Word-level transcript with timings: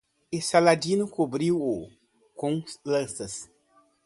E 0.31 0.41
Saladino 0.41 1.07
cobriu-o 1.07 1.87
com 2.35 2.63
lanças! 2.83 3.47